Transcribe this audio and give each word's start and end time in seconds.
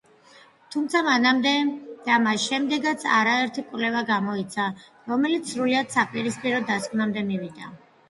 თუმცა, 0.75 1.01
მანამდე 1.07 1.51
და 2.07 2.15
მას 2.23 2.47
შემდეგაც 2.47 3.07
არაერთი 3.19 3.67
კვლევა 3.69 4.03
გამოიცა, 4.11 4.69
რომელიც 5.15 5.55
სრულიად 5.55 5.97
საპირისპირო 6.01 6.67
დასკვნამდე 6.75 7.31
მივიდა. 7.33 7.75